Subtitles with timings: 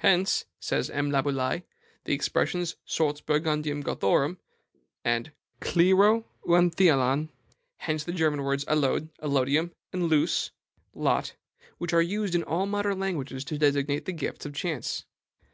[0.00, 1.10] "Hence," says M.
[1.10, 1.62] Laboulaye,
[2.04, 4.36] "the expressions sortes Burgundiorum Gothorum
[5.06, 6.24] and {GREEK,'
[6.76, 7.28] k};
[7.86, 10.50] hence the German words allod, allodium, and loos,
[10.94, 11.32] lot,
[11.78, 15.06] which are used in all modern languages to designate the gifts of chance."